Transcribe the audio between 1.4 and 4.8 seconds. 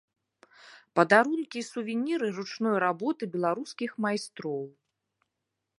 і сувеніры ручной работы беларускіх майстроў.